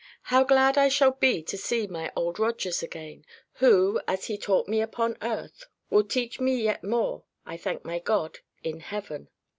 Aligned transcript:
How 0.33 0.43
glad 0.43 0.79
I 0.79 0.89
shall 0.89 1.11
be 1.11 1.43
to 1.43 1.55
see 1.59 1.85
my 1.85 2.11
Old 2.15 2.39
Rogers 2.39 2.81
again, 2.81 3.23
who, 3.57 4.01
as 4.07 4.25
he 4.25 4.35
taught 4.35 4.67
me 4.67 4.81
upon 4.81 5.15
earth, 5.21 5.65
will 5.91 6.05
teach 6.05 6.39
me 6.39 6.55
yet 6.59 6.83
more, 6.83 7.25
I 7.45 7.55
thank 7.55 7.85
my 7.85 7.99
God, 7.99 8.39
in 8.63 8.79
heaven! 8.79 9.29